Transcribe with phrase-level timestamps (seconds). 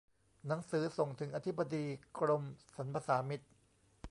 [0.47, 1.85] หนังสือส่งถึงอธิบดี
[2.19, 2.43] กรม
[2.75, 3.41] สรรพสามิต